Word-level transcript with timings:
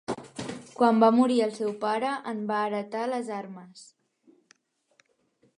Quan 0.79 1.01
va 1.03 1.09
morir 1.17 1.37
el 1.49 1.53
seu 1.59 1.69
pare, 1.85 2.15
en 2.33 2.41
va 2.53 2.63
heretar 2.71 3.05
les 3.13 3.31
armes. 3.41 3.89